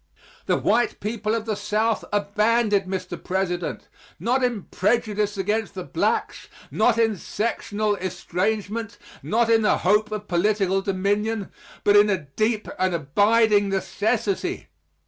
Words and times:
The 0.47 0.57
white 0.57 0.99
people 0.99 1.35
of 1.35 1.45
the 1.45 1.53
South 1.55 2.03
are 2.11 2.25
banded, 2.35 2.85
Mr. 2.87 3.23
President, 3.23 3.87
not 4.19 4.43
in 4.43 4.63
prejudice 4.63 5.37
against 5.37 5.75
the 5.75 5.83
blacks 5.83 6.47
not 6.71 6.97
in 6.97 7.15
sectional 7.17 7.93
estrangement 7.97 8.97
not 9.21 9.47
in 9.47 9.61
the 9.61 9.77
hope 9.77 10.11
of 10.11 10.27
political 10.27 10.81
dominion 10.81 11.51
but 11.83 11.95
in 11.95 12.09
a 12.09 12.17
deep 12.17 12.67
and 12.79 12.95
abiding 12.95 13.69
necessity. 13.69 14.69